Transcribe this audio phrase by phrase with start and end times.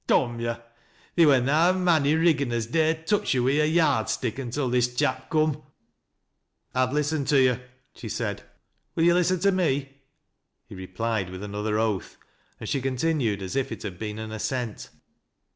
[0.07, 0.59] Dom yo' I
[1.15, 4.39] theer were na a mon i' Riggan as dare touch yo' wi' a yard stick
[4.39, 5.61] until this chap coom."
[6.73, 7.59] "I've listened to yo',"
[7.93, 8.41] she said.
[8.95, 9.99] "Will yo' listen to me?"
[10.65, 12.17] He replied with another oath,
[12.59, 14.89] and she continued as if it had been an assent.